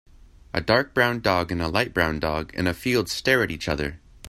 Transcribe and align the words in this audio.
A 0.51 0.61
dark 0.61 0.95
brown 0.95 1.19
dog 1.19 1.51
and 1.51 1.61
a 1.61 1.67
light 1.67 1.93
brown 1.93 2.19
dog 2.19 2.51
in 2.55 2.65
a 2.65 2.73
field 2.73 3.07
stare 3.07 3.43
at 3.43 3.51
each 3.51 3.67
other. 3.69 3.99